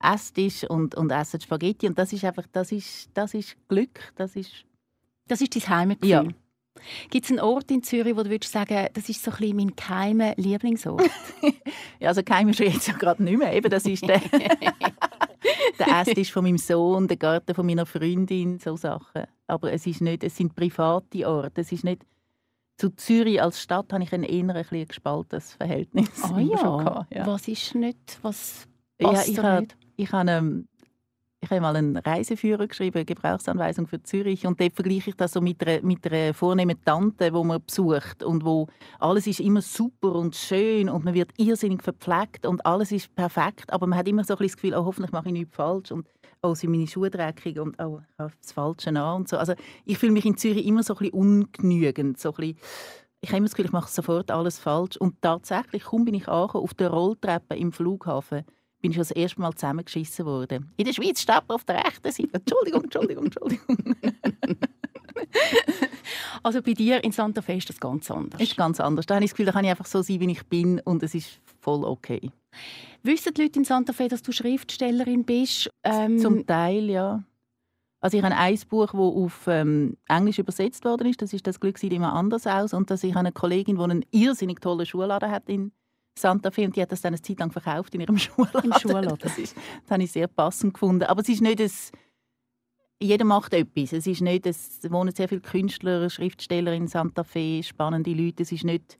Esstisch 0.00 0.64
und, 0.64 0.94
und 0.94 1.10
essen 1.10 1.40
Spaghetti 1.40 1.88
und 1.88 1.98
das 1.98 2.12
ist 2.12 2.24
einfach, 2.24 2.46
das 2.52 2.70
ist, 2.70 3.10
das 3.14 3.34
ist 3.34 3.56
Glück, 3.68 4.12
das 4.16 4.36
ist 4.36 4.64
Das 5.26 5.40
ist 5.40 5.54
dein 5.56 5.68
Heimatgefühl. 5.68 6.10
Ja. 6.10 6.41
Gibt 7.10 7.24
es 7.26 7.30
einen 7.30 7.40
Ort 7.40 7.70
in 7.70 7.82
Zürich, 7.82 8.16
wo 8.16 8.22
du 8.22 8.30
würdest 8.30 8.52
sagen, 8.52 8.88
das 8.94 9.08
ist 9.08 9.22
so 9.22 9.30
ein 9.30 9.36
bisschen 9.38 9.56
mein 9.56 9.76
geheimer 9.76 10.34
Lieblingsort? 10.36 11.10
Ja, 12.00 12.08
also 12.08 12.22
kein 12.24 12.48
ist 12.48 12.58
jetzt 12.58 12.88
ja 12.88 12.94
gerade 12.94 13.22
nicht 13.22 13.38
mehr. 13.38 13.52
Eben, 13.52 13.70
das 13.70 13.84
ist 13.86 14.06
der, 14.06 14.20
der 15.78 16.00
Esstisch 16.00 16.32
von 16.32 16.44
meinem 16.44 16.58
Sohn, 16.58 17.06
der 17.06 17.16
Garten 17.16 17.54
von 17.54 17.64
meiner 17.64 17.86
Freundin, 17.86 18.58
so 18.58 18.76
Sachen. 18.76 19.24
Aber 19.46 19.72
es, 19.72 19.86
ist 19.86 20.00
nicht, 20.00 20.24
es 20.24 20.36
sind 20.36 20.54
private 20.56 21.28
Orte. 21.28 21.60
Es 21.60 21.70
ist 21.70 21.84
nicht, 21.84 22.02
zu 22.76 22.90
Zürich 22.96 23.40
als 23.40 23.62
Stadt 23.62 23.92
habe 23.92 24.02
ich 24.02 24.12
ein 24.12 24.24
eher 24.24 24.54
ein 24.54 24.86
gespaltenes 24.88 25.52
Verhältnis. 25.54 26.08
Ah 26.24 26.40
ja. 26.40 26.56
gehabt, 26.56 27.14
ja. 27.14 27.26
Was 27.26 27.46
ist 27.46 27.74
nicht, 27.74 28.18
was 28.22 28.66
Ja, 29.00 29.10
passt 29.10 29.28
ich 29.28 29.34
dir 29.36 29.42
habe 29.42 29.60
nicht? 29.62 29.76
ich 29.96 30.12
habe, 30.12 30.30
ähm, 30.30 30.68
ich 31.42 31.50
habe 31.50 31.60
mal 31.60 31.74
einen 31.74 31.96
Reiseführer 31.96 32.68
geschrieben, 32.68 33.04
Gebrauchsanweisung 33.04 33.88
für 33.88 34.00
Zürich 34.00 34.46
und 34.46 34.60
dort 34.60 34.74
vergleiche 34.74 35.10
ich 35.10 35.16
das 35.16 35.32
so 35.32 35.40
mit 35.40 35.66
einer, 35.66 35.82
mit 35.82 36.06
einer 36.06 36.34
vornehmen 36.34 36.76
Tante, 36.84 37.32
wo 37.34 37.42
man 37.42 37.64
besucht 37.64 38.22
und 38.22 38.44
wo 38.44 38.68
alles 39.00 39.26
ist 39.26 39.40
immer 39.40 39.60
super 39.60 40.14
und 40.14 40.36
schön 40.36 40.88
und 40.88 41.04
man 41.04 41.14
wird 41.14 41.32
irrsinnig 41.38 41.82
verpflegt 41.82 42.46
und 42.46 42.64
alles 42.64 42.92
ist 42.92 43.12
perfekt, 43.16 43.72
aber 43.72 43.88
man 43.88 43.98
hat 43.98 44.06
immer 44.06 44.22
so 44.22 44.36
ein 44.36 44.42
das 44.42 44.54
Gefühl, 44.54 44.74
oh, 44.74 44.84
hoffentlich 44.84 45.10
mache 45.10 45.28
ich 45.28 45.32
nichts 45.32 45.56
falsch 45.56 45.90
und 45.90 46.06
oh, 46.42 46.54
sind 46.54 46.70
meine 46.70 46.86
Schuhe 46.86 47.10
dreckig 47.10 47.58
und 47.58 47.74
oh, 47.82 48.00
ich 48.00 48.18
habe 48.20 48.32
das 48.40 48.52
Falsche 48.52 48.90
an 48.90 49.16
und 49.16 49.28
so. 49.28 49.36
Also 49.36 49.54
ich 49.84 49.98
fühle 49.98 50.12
mich 50.12 50.24
in 50.24 50.36
Zürich 50.36 50.64
immer 50.64 50.84
so 50.84 50.94
ein 50.94 50.98
bisschen 50.98 51.14
ungenügend, 51.14 52.20
so 52.20 52.30
ein 52.30 52.36
bisschen 52.36 52.58
ich 53.24 53.30
habe 53.30 53.38
immer 53.38 53.46
das 53.46 53.54
Gefühl, 53.54 53.66
ich 53.66 53.72
mache 53.72 53.88
sofort 53.88 54.32
alles 54.32 54.58
falsch. 54.58 54.96
Und 54.96 55.22
tatsächlich, 55.22 55.84
kaum 55.84 56.04
bin 56.04 56.14
ich 56.14 56.26
angekommen, 56.26 56.64
auf 56.64 56.74
der 56.74 56.90
Rolltreppe 56.90 57.54
im 57.54 57.70
Flughafen, 57.70 58.42
bin 58.82 58.90
ich 58.90 58.98
das 58.98 59.12
erste 59.12 59.40
Mal 59.40 59.54
zusammengeschissen 59.54 60.26
worden. 60.26 60.70
In 60.76 60.84
der 60.84 60.92
Schweiz 60.92 61.22
steht 61.22 61.42
man 61.48 61.54
auf 61.54 61.64
der 61.64 61.84
rechten 61.84 62.12
Seite. 62.12 62.34
Entschuldigung, 62.34 62.84
Entschuldigung, 62.84 63.24
Entschuldigung. 63.24 63.96
Also 66.42 66.62
bei 66.62 66.72
dir 66.72 67.02
in 67.04 67.12
Santa 67.12 67.42
Fe 67.42 67.54
ist 67.54 67.68
das 67.68 67.78
ganz 67.78 68.10
anders. 68.10 68.40
ist 68.40 68.56
ganz 68.56 68.80
anders. 68.80 69.06
Da 69.06 69.14
habe 69.14 69.24
ich 69.24 69.30
das 69.30 69.36
Gefühl, 69.36 69.46
da 69.46 69.52
kann 69.52 69.64
ich 69.64 69.70
einfach 69.70 69.86
so 69.86 70.02
sein, 70.02 70.20
wie 70.20 70.32
ich 70.32 70.44
bin 70.46 70.80
und 70.80 71.02
es 71.02 71.14
ist 71.14 71.40
voll 71.60 71.84
okay. 71.84 72.32
Wissen 73.02 73.34
die 73.34 73.42
Leute 73.42 73.58
in 73.60 73.64
Santa 73.64 73.92
Fe, 73.92 74.08
dass 74.08 74.22
du 74.22 74.32
Schriftstellerin 74.32 75.24
bist? 75.24 75.70
Ähm, 75.84 76.18
Zum 76.18 76.46
Teil, 76.46 76.90
ja. 76.90 77.22
Also 78.00 78.16
ich 78.16 78.24
habe 78.24 78.34
ein 78.34 78.58
Buch, 78.68 78.86
das 78.86 78.94
auf 78.94 79.46
ähm, 79.46 79.96
Englisch 80.08 80.38
übersetzt 80.38 80.84
worden 80.84 81.06
ist. 81.08 81.22
Das 81.22 81.32
ist 81.32 81.46
«Das 81.46 81.60
Glück 81.60 81.78
sieht 81.78 81.92
immer 81.92 82.12
anders 82.12 82.46
aus». 82.48 82.74
Und 82.74 82.90
dass 82.90 83.04
ich 83.04 83.14
eine 83.14 83.30
Kollegin, 83.30 83.76
die 83.76 83.82
einen 83.82 84.04
irrsinnig 84.10 84.60
tollen 84.60 84.86
Schulladen 84.86 85.30
hat 85.30 85.48
in 85.48 85.70
Santa 86.18 86.50
Fe 86.50 86.64
und 86.64 86.76
die 86.76 86.82
hat 86.82 86.92
das 86.92 87.00
dann 87.00 87.14
eine 87.14 87.22
Zeit 87.22 87.38
lang 87.40 87.50
verkauft 87.50 87.94
in 87.94 88.00
ihrem 88.02 88.18
Schulladen. 88.18 88.70
Im 88.72 88.78
Schulladen. 88.78 89.18
Das, 89.20 89.38
ist, 89.38 89.56
das 89.56 89.90
habe 89.90 90.02
ich 90.02 90.12
sehr 90.12 90.26
passend 90.28 90.74
gefunden. 90.74 91.04
Aber 91.04 91.20
es 91.22 91.28
ist 91.28 91.40
nicht 91.40 91.60
ein... 91.60 91.70
Jeder 93.00 93.24
macht 93.24 93.52
etwas. 93.54 93.92
Es 93.92 94.06
ist 94.06 94.20
nicht... 94.20 94.46
Es 94.46 94.80
wohnen 94.90 95.14
sehr 95.14 95.28
viele 95.28 95.40
Künstler, 95.40 96.08
Schriftsteller 96.10 96.72
in 96.72 96.86
Santa 96.86 97.24
Fe, 97.24 97.62
spannende 97.62 98.12
Leute. 98.12 98.42
Es 98.42 98.52
ist 98.52 98.64
nicht... 98.64 98.98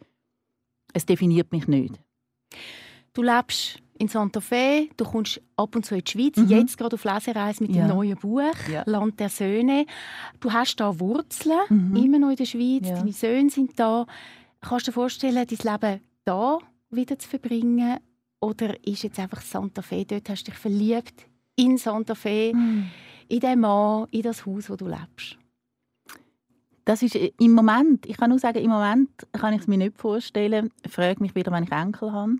Es 0.93 1.07
definiert 1.07 1.53
mich 1.53 1.69
nicht. 1.69 2.01
Du 3.15 3.23
lebst 3.23 3.79
in 3.99 4.09
Santa 4.09 4.41
Fe, 4.41 4.89
du 4.97 5.05
kommst 5.05 5.41
ab 5.57 5.77
und 5.77 5.85
zu 5.87 5.95
in 5.95 6.03
die 6.03 6.11
Schweiz, 6.11 6.37
Mhm. 6.39 6.49
jetzt 6.49 6.77
gerade 6.77 6.95
auf 6.95 7.05
Lesereise 7.05 7.63
mit 7.63 7.75
Ja. 7.77 7.87
dem 7.87 7.95
neuen 7.95 8.17
Buch 8.17 8.41
Ja. 8.71 8.83
«Land 8.87 9.21
der 9.21 9.29
Söhne». 9.29 9.87
Du 10.41 10.53
hast 10.53 10.77
da 10.77 10.99
Wurzeln, 10.99 11.61
Mhm. 11.69 11.97
immer 11.97 12.19
noch 12.19 12.31
in 12.31 12.37
der 12.37 12.47
Schweiz, 12.47 12.89
Ja. 12.89 12.97
deine 12.97 13.13
Söhne 13.13 13.51
sind 13.51 13.79
da. 13.79 14.07
Kannst 14.61 14.87
du 14.87 14.91
dir 14.91 14.95
vorstellen, 14.95 15.35
dein 15.47 15.47
Leben 15.81 16.01
da 16.25 16.59
wieder 16.93 17.19
zu 17.19 17.29
verbringen? 17.29 17.99
Oder 18.41 18.75
ist 18.87 19.03
jetzt 19.03 19.19
einfach 19.19 19.41
Santa 19.41 19.83
Fe 19.83 20.05
dort, 20.05 20.29
hast 20.29 20.47
du 20.47 20.51
dich 20.51 20.59
verliebt 20.59 21.27
in 21.57 21.79
Santa 21.79 22.15
Fe, 22.15 22.53
in 23.29 23.41
den 23.41 23.61
Mann, 23.61 24.07
in 24.11 24.23
das 24.23 24.45
Haus, 24.47 24.69
wo 24.69 24.77
du 24.77 24.89
lebst? 24.89 25.39
Das 26.85 27.03
ist 27.03 27.15
äh, 27.15 27.33
im 27.39 27.53
Moment, 27.53 28.07
ich 28.07 28.17
kann 28.17 28.31
nur 28.31 28.39
sagen, 28.39 28.59
im 28.59 28.71
Moment 28.71 29.11
kann 29.33 29.55
ich 29.55 29.61
es 29.61 29.69
mir 29.69 29.79
nicht 29.79 29.99
vorstellen. 29.99 30.71
Ich 30.85 30.91
frage 30.91 31.23
mich 31.23 31.35
wieder, 31.35 31.53
wenn 31.53 31.65
ich 31.65 31.71
Enkel 31.71 32.13
habe. 32.13 32.37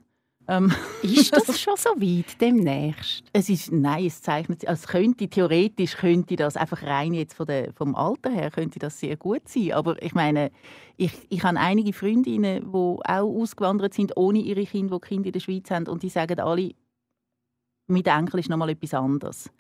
Ähm, 0.49 0.73
Ist 1.03 1.35
das 1.35 1.61
schon 1.61 1.77
so 1.77 1.91
weit, 1.91 2.41
demnächst? 2.41 3.25
es 3.33 3.49
ist, 3.49 3.73
nein, 3.73 4.07
es 4.07 4.21
zeichnet 4.23 4.61
sich, 4.61 4.69
also 4.69 4.87
könnte, 4.89 5.29
theoretisch 5.29 5.97
könnte 5.97 6.37
das 6.37 6.57
einfach 6.57 6.83
rein 6.83 7.15
jetzt 7.15 7.35
von 7.35 7.47
der, 7.47 7.73
vom 7.73 7.95
Alter 7.95 8.31
her, 8.31 8.51
könnte 8.51 8.79
das 8.79 8.99
sehr 8.99 9.17
gut 9.17 9.49
sein. 9.49 9.73
Aber 9.73 10.03
ich 10.03 10.15
meine, 10.15 10.51
ich, 10.97 11.13
ich 11.29 11.43
habe 11.45 11.59
einige 11.59 11.93
Freundinnen, 11.93 12.65
die 12.73 12.77
auch 12.77 13.03
ausgewandert 13.05 13.95
sind, 13.95 14.17
ohne 14.17 14.41
ihre 14.41 14.65
Kinder, 14.65 14.99
die 14.99 15.09
Kinder 15.09 15.27
in 15.29 15.33
der 15.33 15.41
Schweiz 15.41 15.71
haben 15.71 15.87
und 15.87 16.03
die 16.03 16.09
sagen 16.09 16.41
alle, 16.41 16.73
mit 17.87 18.07
Enkel 18.07 18.41
ist 18.41 18.49
noch 18.49 18.57
mal 18.57 18.71
etwas 18.71 18.95
anderes. 18.95 19.51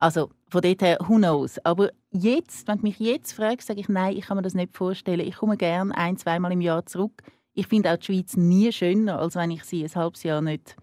Also 0.00 0.30
von 0.48 0.62
dort 0.62 0.80
her, 0.80 0.98
who 1.00 1.16
knows. 1.16 1.58
Aber 1.64 1.90
jetzt, 2.10 2.68
wenn 2.68 2.78
du 2.78 2.82
mich 2.84 3.00
jetzt 3.00 3.32
fragst, 3.32 3.66
sage 3.66 3.80
ich, 3.80 3.88
nein, 3.88 4.16
ich 4.16 4.26
kann 4.26 4.36
mir 4.36 4.42
das 4.42 4.54
nicht 4.54 4.76
vorstellen. 4.76 5.26
Ich 5.26 5.36
komme 5.36 5.56
gerne 5.56 5.96
ein-, 5.96 6.16
zweimal 6.16 6.52
im 6.52 6.60
Jahr 6.60 6.86
zurück. 6.86 7.22
Ich 7.58 7.66
finde 7.66 7.92
auch 7.92 7.96
die 7.96 8.06
Schweiz 8.06 8.36
nie 8.36 8.70
schöner, 8.70 9.18
als 9.18 9.34
wenn 9.34 9.50
ich 9.50 9.64
sie 9.64 9.82
ein 9.82 9.92
halbes 9.92 10.22
Jahr 10.22 10.40
nicht 10.40 10.76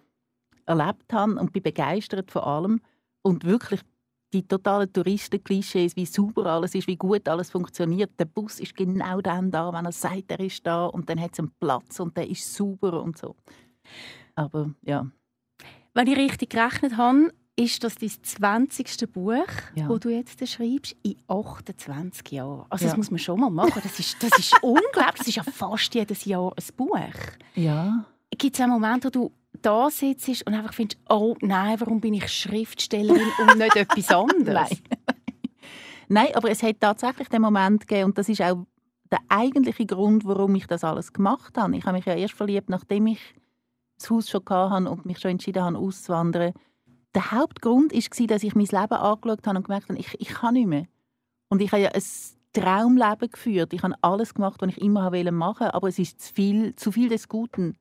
erlebt 0.65 1.13
habe 1.13 1.39
und 1.39 1.53
bin 1.53 1.63
begeistert 1.63 2.29
von 2.31 2.41
allem. 2.41 2.81
Und 3.21 3.45
wirklich 3.45 3.79
die 4.33 4.45
totalen 4.45 4.91
Touristenklischees, 4.91 5.95
wie 5.95 6.05
sauber 6.05 6.47
alles 6.47 6.75
ist, 6.75 6.87
wie 6.87 6.97
gut 6.97 7.29
alles 7.29 7.49
funktioniert. 7.49 8.19
Der 8.19 8.25
Bus 8.25 8.59
ist 8.59 8.75
genau 8.75 9.21
dann 9.21 9.51
da, 9.51 9.71
wenn 9.71 9.85
er 9.85 9.93
sagt, 9.93 10.29
er 10.31 10.41
ist 10.41 10.67
da 10.67 10.87
und 10.87 11.09
dann 11.09 11.21
hat 11.21 11.31
es 11.31 11.39
einen 11.39 11.53
Platz 11.61 12.01
und 12.01 12.17
der 12.17 12.29
ist 12.29 12.53
sauber 12.53 13.01
und 13.01 13.17
so. 13.17 13.37
Aber 14.35 14.69
ja. 14.81 15.09
Wenn 15.93 16.07
ich 16.07 16.17
richtig 16.17 16.49
gerechnet 16.49 16.97
habe, 16.97 17.31
ist 17.57 17.83
das 17.83 17.95
dein 17.95 18.11
20. 18.21 19.11
Buch, 19.11 19.33
ja. 19.75 19.87
das 19.87 19.99
du 19.99 20.09
jetzt 20.09 20.47
schreibst, 20.47 20.95
in 21.03 21.15
28 21.27 22.31
Jahren. 22.31 22.65
Also 22.69 22.85
das 22.85 22.93
ja. 22.93 22.97
muss 22.97 23.11
man 23.11 23.19
schon 23.19 23.39
mal 23.39 23.49
machen. 23.49 23.81
Das 23.81 23.97
ist, 23.99 24.21
das 24.21 24.37
ist 24.37 24.53
unglaublich. 24.61 25.17
Das 25.17 25.27
ist 25.27 25.35
ja 25.35 25.43
fast 25.43 25.95
jedes 25.95 26.25
Jahr 26.25 26.51
ein 26.51 26.75
Buch. 26.75 26.99
Ja. 27.55 28.05
Gibt 28.37 28.55
es 28.55 28.61
einen 28.61 28.73
Moment, 28.73 29.05
wo 29.05 29.09
du 29.09 29.31
da 29.61 29.89
sitzt 29.89 30.45
und 30.45 30.53
einfach 30.53 30.73
findest, 30.73 31.01
oh 31.09 31.35
nein, 31.41 31.79
warum 31.79 32.01
bin 32.01 32.13
ich 32.13 32.27
Schriftstellerin 32.27 33.31
und 33.39 33.57
nicht 33.57 33.75
etwas 33.75 34.09
anderes? 34.11 34.69
nein. 34.69 34.79
nein, 36.09 36.27
aber 36.35 36.51
es 36.51 36.61
hat 36.61 36.81
tatsächlich 36.81 37.29
den 37.29 37.41
Moment 37.41 37.87
gegeben 37.87 38.05
und 38.09 38.17
das 38.17 38.27
ist 38.27 38.41
auch 38.41 38.65
der 39.11 39.19
eigentliche 39.29 39.85
Grund, 39.85 40.25
warum 40.25 40.55
ich 40.55 40.67
das 40.67 40.83
alles 40.83 41.13
gemacht 41.13 41.57
habe. 41.57 41.77
Ich 41.77 41.85
habe 41.85 41.95
mich 41.95 42.05
ja 42.05 42.15
erst 42.15 42.33
verliebt, 42.33 42.69
nachdem 42.69 43.07
ich 43.07 43.19
das 43.97 44.09
Haus 44.09 44.29
schon 44.29 44.43
hatte 44.49 44.89
und 44.89 45.05
mich 45.05 45.19
schon 45.19 45.31
entschieden 45.31 45.63
habe, 45.63 45.77
auszuwandern 45.77 46.53
der 47.15 47.31
Hauptgrund 47.31 47.93
war, 47.93 48.27
dass 48.27 48.43
ich 48.43 48.55
mein 48.55 48.65
Leben 48.65 48.93
angeschaut 48.93 49.47
habe 49.47 49.57
und 49.57 49.63
gemerkt 49.63 49.89
habe, 49.89 49.99
ich, 49.99 50.19
ich 50.19 50.27
kann 50.27 50.53
nicht 50.53 50.67
mehr. 50.67 50.85
Und 51.49 51.61
ich 51.61 51.71
habe 51.71 51.83
ja 51.83 51.91
ein 51.91 52.03
Traumleben 52.53 53.31
geführt. 53.31 53.73
Ich 53.73 53.83
habe 53.83 53.95
alles 54.01 54.33
gemacht, 54.33 54.61
was 54.61 54.69
ich 54.69 54.81
immer 54.81 55.09
machen 55.09 55.39
wollte, 55.39 55.73
aber 55.73 55.87
es 55.87 55.99
ist 55.99 56.21
zu 56.21 56.33
viel, 56.33 56.75
zu 56.75 56.91
viel 56.91 57.09
des 57.09 57.27
Guten. 57.27 57.77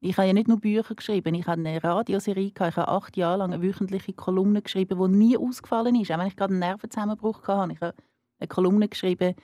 Ich 0.00 0.16
habe 0.16 0.26
ja 0.26 0.32
nicht 0.32 0.48
nur 0.48 0.58
Bücher 0.58 0.96
geschrieben, 0.96 1.34
ich 1.34 1.46
habe 1.46 1.60
eine 1.60 1.82
Radioserie, 1.82 2.52
ich 2.52 2.60
habe 2.60 2.88
acht 2.88 3.16
Jahre 3.16 3.38
lang 3.38 3.52
eine 3.52 3.62
wöchentliche 3.62 4.12
Kolumne 4.12 4.60
geschrieben, 4.60 4.98
die 4.98 5.16
nie 5.16 5.36
ausgefallen 5.36 5.94
ist. 5.94 6.10
Auch 6.10 6.18
wenn 6.18 6.26
ich 6.26 6.36
gerade 6.36 6.52
einen 6.52 6.58
Nervenzusammenbruch 6.58 7.46
hatte, 7.46 7.72
ich 7.72 7.80
habe 7.80 7.94
eine 8.40 8.48
Kolumne 8.48 8.88
geschrieben, 8.88 9.36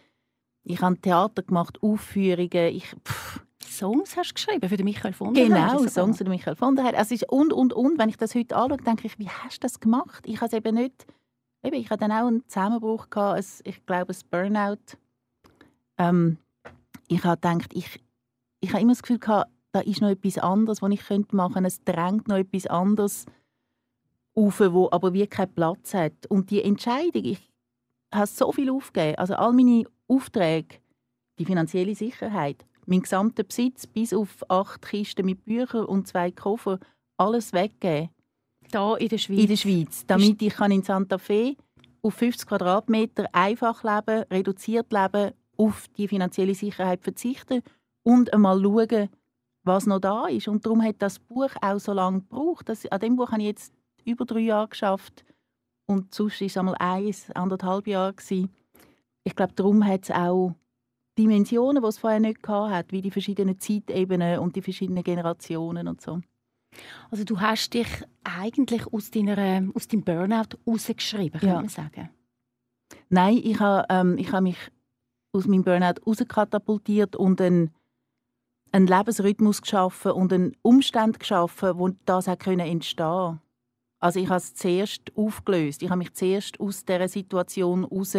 ich 0.65 0.83
habe 0.83 1.01
Theater 1.01 1.45
gemacht, 1.45 1.81
Aufführungen, 1.81 2.75
ich, 2.75 2.87
pff, 3.05 3.47
Songs 3.79 4.17
hast 4.17 4.31
du 4.31 4.35
geschrieben 4.35 4.69
für 4.69 4.77
den 4.77 4.85
Michael 4.85 5.13
von 5.13 5.33
der 5.33 5.45
Genau, 5.47 5.87
Songs 5.87 6.19
für 6.19 6.25
den 6.25 6.31
Michael 6.31 6.57
von 6.57 6.75
der 6.75 6.99
also 6.99 7.15
ist 7.15 7.29
und, 7.31 7.53
und, 7.53 7.73
und. 7.73 7.99
Wenn 7.99 8.09
ich 8.09 8.17
das 8.17 8.35
heute 8.35 8.57
anschaue, 8.57 8.79
denke 8.79 9.07
ich, 9.07 9.19
wie 9.19 9.29
hast 9.29 9.59
du 9.59 9.61
das 9.61 9.81
gemacht? 9.81 10.25
Ich 10.27 10.37
habe 10.41 10.47
es 10.47 10.53
eben 10.53 10.75
nicht... 10.75 11.07
Eben, 11.63 11.77
ich 11.77 11.91
hatte 11.91 12.01
dann 12.01 12.13
auch 12.13 12.27
einen 12.27 12.49
Zusammenbruch, 12.49 13.11
gehabt, 13.11 13.39
ein, 13.39 13.45
ich 13.65 13.85
glaube, 13.85 14.13
ein 14.13 14.19
Burnout. 14.31 14.97
Ähm, 15.97 16.39
ich 17.09 17.25
habe 17.25 17.37
gedacht, 17.41 17.73
ich, 17.75 18.01
ich 18.61 18.73
habe 18.73 18.83
immer 18.83 18.93
das 18.93 19.03
Gefühl 19.03 19.19
gehabt, 19.19 19.51
da 19.73 19.81
ist 19.81 20.01
noch 20.01 20.09
etwas 20.09 20.39
anderes, 20.39 20.83
was 20.83 20.91
ich 20.91 21.33
machen 21.33 21.55
könnte. 21.55 21.67
Es 21.67 21.83
drängt 21.85 22.29
noch 22.29 22.37
etwas 22.37 22.67
anderes 22.67 23.27
auf, 24.35 24.61
wo 24.61 24.89
aber 24.91 25.13
wie 25.13 25.27
keinen 25.27 25.53
Platz 25.53 25.95
hat. 25.95 26.27
Und 26.29 26.51
die 26.51 26.63
Entscheidung, 26.63 27.25
ich 27.25 27.51
habe 28.15 28.27
so 28.27 28.53
viel 28.53 28.71
aufgegeben. 28.71 29.19
Also 29.19 29.35
all 29.35 29.53
meine 29.53 29.85
Aufträge, 30.07 30.77
die 31.39 31.45
finanzielle 31.45 31.95
Sicherheit, 31.95 32.65
mein 32.89 33.03
gesamter 33.03 33.45
Besitz 33.45 33.87
bis 33.87 34.13
auf 34.13 34.45
acht 34.49 34.83
Kisten 34.83 35.27
mit 35.27 35.45
Büchern 35.45 35.85
und 35.85 36.09
zwei 36.09 36.31
Koffer, 36.31 36.79
alles 37.17 37.53
weggeben. 37.53 38.11
Da 38.71 38.97
in 38.97 39.09
der 39.09 39.19
Schweiz? 39.19 39.39
In 39.39 39.47
der 39.47 39.57
Schweiz, 39.57 40.07
damit 40.07 40.43
ich 40.43 40.59
in 40.59 40.83
Santa 40.83 41.19
Fe 41.19 41.57
auf 42.03 42.15
50 42.15 42.49
Quadratmeter 42.49 43.27
einfach 43.33 43.83
leben, 43.83 44.25
reduziert 44.31 44.93
leben, 44.93 45.33
auf 45.57 45.87
die 45.97 46.09
finanzielle 46.09 46.55
Sicherheit 46.55 47.03
verzichten 47.03 47.63
und 48.03 48.33
einmal 48.33 48.61
schauen, 48.63 49.09
was 49.65 49.87
noch 49.87 49.99
da 49.99 50.27
ist. 50.27 50.49
Und 50.49 50.65
darum 50.65 50.83
hat 50.83 50.97
das 51.01 51.19
Buch 51.19 51.51
auch 51.61 51.79
so 51.79 51.93
lange 51.93 52.21
gebraucht. 52.21 52.69
Das, 52.69 52.87
an 52.87 53.01
dem 53.01 53.17
Buch 53.17 53.33
habe 53.33 53.43
ich 53.43 53.49
jetzt 53.49 53.75
über 54.05 54.25
drei 54.25 54.41
Jahre 54.41 54.69
geschafft 54.69 55.25
und 55.87 56.15
sonst 56.15 56.41
war 56.41 56.47
es 56.47 56.57
einmal 56.57 56.77
eins, 56.79 57.31
anderthalb 57.33 57.87
Jahre 57.87 58.15
gewesen. 58.15 58.51
Ich 59.25 59.35
glaube, 59.35 59.53
darum 59.55 59.85
hat 59.85 60.05
es 60.05 60.11
auch 60.11 60.55
Dimensionen, 61.19 61.83
die 61.83 61.89
es 61.89 61.99
vorher 61.99 62.21
nicht 62.21 62.47
hat, 62.47 62.93
wie 62.93 63.03
die 63.03 63.11
verschiedenen 63.11 63.59
Zeitebenen 63.59 64.39
und 64.39 64.57
die 64.57 64.63
verschiedenen 64.63 65.03
Generationen 65.03 65.89
und 65.89 66.01
so. 66.01 66.21
Also 67.11 67.25
du 67.25 67.41
hast 67.41 67.75
dich 67.75 67.89
eigentlich 68.25 68.87
aus, 68.93 69.11
deiner, 69.11 69.69
aus 69.75 69.89
deinem 69.89 70.05
Burnout 70.05 70.57
rausgeschrieben, 70.67 71.41
kann 71.41 71.49
ja. 71.49 71.55
man 71.57 71.69
sagen? 71.69 72.11
Nein, 73.09 73.41
ich 73.43 73.59
habe, 73.59 73.87
ähm, 73.91 74.17
ich 74.19 74.31
habe 74.33 74.43
mich 74.43 74.59
aus 75.33 75.47
meinem 75.47 75.65
Burnout 75.65 76.01
rauskatapultiert 76.07 77.17
und 77.17 77.41
einen, 77.41 77.75
einen 78.73 78.87
Lebensrhythmus 78.87 79.63
geschaffen 79.63 80.13
und 80.13 80.33
einen 80.33 80.57
Umstand 80.63 81.19
geschaffen, 81.19 81.79
wo 81.79 81.89
das 82.05 82.29
auch 82.29 82.47
entstehen 82.47 82.97
konnte. 82.97 83.41
Also 84.01 84.21
ich 84.21 84.29
habe 84.29 84.39
es 84.39 84.55
zuerst 84.55 85.13
aufgelöst. 85.17 85.83
Ich 85.83 85.91
habe 85.91 85.99
mich 85.99 86.15
zuerst 86.15 86.61
aus 86.61 86.85
dieser 86.85 87.09
Situation 87.09 87.89
heraus 87.89 88.17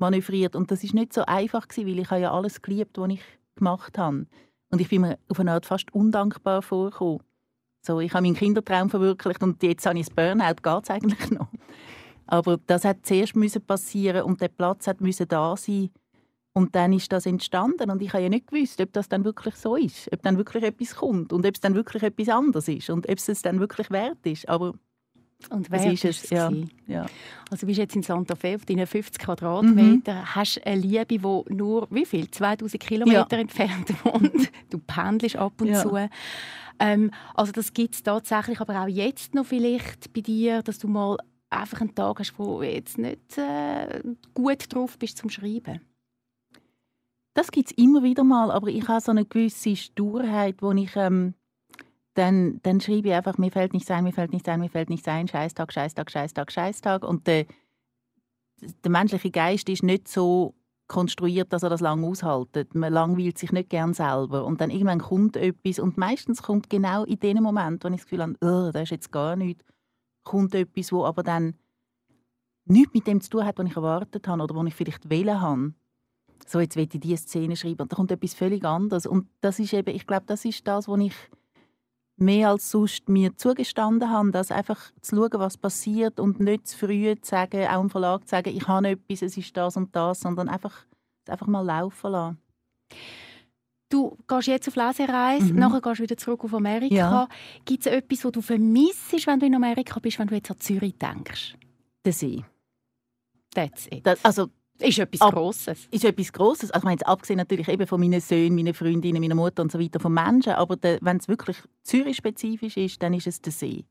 manövriert. 0.00 0.56
Und 0.56 0.70
das 0.70 0.84
ist 0.84 0.94
nicht 0.94 1.12
so 1.12 1.24
einfach 1.26 1.68
gewesen, 1.68 1.88
weil 1.88 1.98
ich 1.98 2.10
habe 2.10 2.20
ja 2.20 2.32
alles 2.32 2.62
geliebt, 2.62 2.98
was 2.98 3.10
ich 3.10 3.22
gemacht 3.56 3.98
habe. 3.98 4.26
Und 4.70 4.80
ich 4.80 4.88
bin 4.88 5.02
mir 5.02 5.18
auf 5.28 5.40
eine 5.40 5.52
Art 5.52 5.66
fast 5.66 5.92
undankbar 5.92 6.62
vorgekommen. 6.62 7.20
So, 7.82 8.00
ich 8.00 8.12
habe 8.12 8.22
meinen 8.22 8.36
Kindertraum 8.36 8.90
verwirklicht 8.90 9.42
und 9.42 9.62
jetzt 9.62 9.86
habe 9.86 9.98
ich 9.98 10.06
das 10.06 10.14
Burnout, 10.14 10.62
geht 10.62 10.90
eigentlich 10.90 11.30
noch. 11.30 11.48
Aber 12.26 12.58
das 12.66 12.84
hat 12.84 13.06
zuerst 13.06 13.34
müssen 13.34 13.62
passieren 13.62 14.22
und 14.22 14.40
der 14.40 14.48
Platz 14.48 14.86
hat 14.86 15.00
müssen 15.00 15.26
da 15.26 15.56
sein 15.56 15.90
und 16.52 16.74
dann 16.74 16.92
ist 16.92 17.10
das 17.10 17.26
entstanden 17.26 17.90
und 17.90 18.02
ich 18.02 18.12
habe 18.12 18.22
ja 18.22 18.28
nicht 18.28 18.48
gewusst, 18.48 18.80
ob 18.80 18.92
das 18.92 19.08
dann 19.08 19.24
wirklich 19.24 19.54
so 19.56 19.76
ist, 19.76 20.12
ob 20.12 20.22
dann 20.22 20.36
wirklich 20.36 20.62
etwas 20.62 20.94
kommt 20.94 21.32
und 21.32 21.46
ob 21.46 21.54
es 21.54 21.60
dann 21.60 21.74
wirklich 21.74 22.02
etwas 22.02 22.28
anderes 22.28 22.68
ist 22.68 22.90
und 22.90 23.08
ob 23.08 23.16
es 23.16 23.28
es 23.28 23.42
dann 23.42 23.60
wirklich 23.60 23.90
wert 23.90 24.24
ist. 24.24 24.48
Aber 24.48 24.74
und 25.48 25.70
wer 25.70 25.92
ist 25.92 26.04
es? 26.04 26.30
Ja. 26.30 26.50
ja. 26.86 27.06
Also 27.50 27.66
bist 27.66 27.78
jetzt 27.78 27.96
in 27.96 28.02
Santa 28.02 28.34
Fe 28.34 28.56
auf 28.56 28.66
deinen 28.66 28.86
50 28.86 29.18
Quadratmetern, 29.18 30.18
mhm. 30.18 30.34
hast 30.34 30.64
eine 30.66 30.80
Liebe, 30.80 31.06
die 31.06 31.54
nur 31.54 31.88
wie 31.90 32.04
viel? 32.04 32.30
2000 32.30 32.82
Kilometer 32.82 33.36
ja. 33.36 33.38
entfernt 33.38 33.92
wohnt. 34.04 34.50
du 34.70 34.78
pendelst 34.78 35.36
ab 35.36 35.60
und 35.60 35.68
ja. 35.68 35.82
zu. 35.82 35.96
Ähm, 36.78 37.10
also 37.34 37.52
das 37.52 37.72
gibt 37.72 37.94
es 37.94 38.02
tatsächlich, 38.02 38.60
aber 38.60 38.82
auch 38.82 38.88
jetzt 38.88 39.34
noch 39.34 39.46
vielleicht 39.46 40.12
bei 40.12 40.20
dir, 40.20 40.62
dass 40.62 40.78
du 40.78 40.88
mal 40.88 41.18
einfach 41.50 41.80
einen 41.80 41.94
Tag 41.94 42.20
hast, 42.20 42.38
wo 42.38 42.60
du 42.60 42.66
jetzt 42.66 42.98
nicht 42.98 43.36
äh, 43.36 44.02
gut 44.34 44.72
drauf 44.72 44.98
bist 44.98 45.18
zum 45.18 45.30
Schreiben. 45.30 45.80
Das 47.34 47.50
gibt 47.50 47.70
es 47.70 47.78
immer 47.78 48.02
wieder 48.02 48.24
mal, 48.24 48.50
aber 48.50 48.68
ich 48.68 48.86
habe 48.88 49.00
so 49.00 49.10
eine 49.10 49.24
gewisse 49.24 49.76
Sturheit, 49.76 50.56
wo 50.60 50.72
ich 50.72 50.94
ähm, 50.96 51.34
dann, 52.20 52.60
dann 52.62 52.82
schreibe 52.82 53.08
ich 53.08 53.14
einfach, 53.14 53.38
mir 53.38 53.50
fällt 53.50 53.72
nichts 53.72 53.90
ein, 53.90 54.04
mir 54.04 54.12
fällt 54.12 54.30
nichts 54.32 54.46
ein, 54.46 54.60
mir 54.60 54.68
fällt 54.68 54.90
nichts 54.90 55.08
ein, 55.08 55.26
Scheißtag, 55.26 55.72
Scheißtag, 55.72 56.10
Scheißtag, 56.10 56.52
Scheißtag. 56.52 57.02
Und 57.02 57.26
der, 57.26 57.46
der 58.84 58.90
menschliche 58.90 59.30
Geist 59.30 59.70
ist 59.70 59.82
nicht 59.82 60.06
so 60.06 60.54
konstruiert, 60.86 61.50
dass 61.50 61.62
er 61.62 61.70
das 61.70 61.80
lange 61.80 62.06
aushaltet. 62.06 62.74
Man 62.74 62.92
langweilt 62.92 63.38
sich 63.38 63.52
nicht 63.52 63.70
gern 63.70 63.94
selber. 63.94 64.44
Und 64.44 64.60
dann 64.60 64.68
irgendwann 64.68 65.00
kommt 65.00 65.38
etwas 65.38 65.78
und 65.78 65.96
meistens 65.96 66.42
kommt 66.42 66.68
genau 66.68 67.04
in 67.04 67.18
dem 67.20 67.42
Moment, 67.42 67.82
wo 67.82 67.88
ich 67.88 67.94
das 67.94 68.04
Gefühl 68.04 68.22
habe, 68.22 68.36
oh, 68.42 68.70
das 68.70 68.82
ist 68.82 68.90
jetzt 68.90 69.12
gar 69.12 69.34
nichts, 69.34 69.64
kommt 70.22 70.54
etwas, 70.54 70.92
wo 70.92 71.06
aber 71.06 71.22
dann 71.22 71.54
nichts 72.66 72.92
mit 72.92 73.06
dem 73.06 73.22
zu 73.22 73.30
tun 73.30 73.46
hat, 73.46 73.56
was 73.56 73.66
ich 73.66 73.76
erwartet 73.76 74.28
habe 74.28 74.42
oder 74.42 74.54
was 74.54 74.66
ich 74.66 74.74
vielleicht 74.74 75.08
wählen 75.08 75.40
habe. 75.40 75.72
So, 76.46 76.60
jetzt 76.60 76.76
will 76.76 76.82
ich 76.82 77.00
diese 77.00 77.16
Szene 77.16 77.56
schreiben 77.56 77.80
und 77.80 77.92
da 77.92 77.96
kommt 77.96 78.10
etwas 78.10 78.34
völlig 78.34 78.62
anderes. 78.62 79.06
Und 79.06 79.26
das 79.40 79.58
ist 79.58 79.72
eben, 79.72 79.94
ich 79.94 80.06
glaube, 80.06 80.26
das 80.26 80.44
ist 80.44 80.68
das, 80.68 80.86
was 80.86 81.00
ich 81.00 81.14
mehr 82.20 82.50
als 82.50 82.70
sonst 82.70 83.08
mir 83.08 83.36
zugestanden 83.36 84.10
haben, 84.10 84.32
dass 84.32 84.50
einfach 84.50 84.78
zu 85.00 85.16
schauen, 85.16 85.40
was 85.40 85.56
passiert 85.56 86.20
und 86.20 86.40
nicht 86.40 86.68
zu 86.68 86.78
früh 86.78 87.14
zu 87.20 87.30
sagen, 87.30 87.66
auch 87.66 87.80
im 87.80 87.90
Verlag 87.90 88.22
zu 88.24 88.30
sagen, 88.30 88.54
ich 88.54 88.68
habe 88.68 88.90
etwas, 88.90 89.22
es 89.22 89.36
ist 89.36 89.56
das 89.56 89.76
und 89.76 89.94
das, 89.96 90.20
sondern 90.20 90.48
einfach, 90.48 90.86
einfach 91.28 91.46
mal 91.46 91.64
laufen 91.64 92.12
lassen. 92.12 92.38
Du 93.88 94.16
gehst 94.28 94.46
jetzt 94.46 94.68
auf 94.68 94.76
Lesereise, 94.76 95.52
mhm. 95.52 95.58
nachher 95.58 95.80
gehst 95.80 95.98
du 95.98 96.02
wieder 96.04 96.16
zurück 96.16 96.44
auf 96.44 96.54
Amerika. 96.54 96.94
Ja. 96.94 97.28
Gibt 97.64 97.86
es 97.86 97.92
etwas, 97.92 98.24
was 98.24 98.32
du 98.32 98.40
vermisst, 98.40 99.26
wenn 99.26 99.40
du 99.40 99.46
in 99.46 99.54
Amerika 99.54 99.98
bist, 99.98 100.18
wenn 100.18 100.28
du 100.28 100.36
jetzt 100.36 100.50
an 100.50 100.60
Zürich 100.60 100.96
denkst? 100.96 101.56
Der 102.04 102.12
See. 102.12 102.44
That's 103.52 103.88
it. 103.88 104.06
Das, 104.06 104.24
also 104.24 104.48
ist 104.80 104.98
etwas 104.98 105.20
Ab, 105.20 105.34
Grosses. 105.34 105.88
Ist 105.90 106.04
etwas 106.04 106.32
Grosses. 106.32 106.70
Also, 106.70 106.78
ich 106.78 106.84
meine, 106.84 107.06
abgesehen 107.06 107.38
natürlich 107.38 107.68
eben 107.68 107.86
von 107.86 108.00
meinen 108.00 108.20
Söhnen, 108.20 108.54
meinen 108.54 108.74
Freundinnen, 108.74 109.20
meiner 109.20 109.34
Mutter 109.34 109.62
und 109.62 109.72
so 109.72 109.80
weiter, 109.80 110.00
von 110.00 110.12
Menschen. 110.12 110.52
Aber 110.52 110.76
wenn 111.00 111.16
es 111.16 111.28
wirklich 111.28 111.56
Zürich-spezifisch 111.82 112.76
ist, 112.76 113.02
dann 113.02 113.14
ist 113.14 113.26
es 113.26 113.40
der 113.40 113.52
See. 113.52 113.84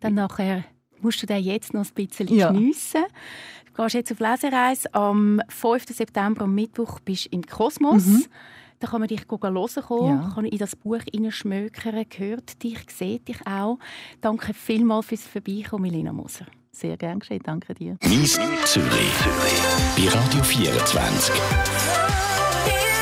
Dann 0.00 0.14
nachher 0.14 0.64
musst 1.00 1.22
du 1.22 1.26
den 1.26 1.42
jetzt 1.42 1.74
noch 1.74 1.84
ein 1.84 1.94
bisschen 1.94 2.28
ja. 2.28 2.50
geniessen. 2.50 3.04
Du 3.66 3.82
gehst 3.82 3.94
jetzt 3.94 4.12
auf 4.12 4.20
Lesereise. 4.20 4.92
Am 4.94 5.40
5. 5.48 5.84
September, 5.88 6.44
am 6.44 6.54
Mittwoch, 6.54 7.00
bist 7.00 7.26
du 7.26 7.30
im 7.30 7.42
Kosmos. 7.42 8.06
Mhm. 8.06 8.24
Da 8.78 8.88
kann 8.88 9.00
man 9.00 9.08
dich 9.08 9.22
hören 9.28 9.82
kommen, 9.82 10.06
ja. 10.06 10.32
kann 10.34 10.44
in 10.44 10.58
das 10.58 10.76
Buch 10.76 11.00
hineinschmökern, 11.10 12.04
hört 12.16 12.62
dich, 12.62 12.78
sieht 12.90 13.26
dich 13.28 13.46
auch. 13.46 13.78
Danke 14.20 14.52
vielmals 14.52 15.06
fürs 15.06 15.26
Vorbeikommen, 15.26 15.82
Milena 15.82 16.12
Moser. 16.12 16.46
Sehr 16.78 16.98
gern 16.98 17.20
geschehen, 17.20 17.40
danke 17.42 17.72
dir. 17.72 17.96
Mies 18.04 18.38
Zürich. 18.66 18.90
Bei 19.96 20.08
Radio 20.08 20.42
24. 20.42 21.34
Yeah. 22.66 22.95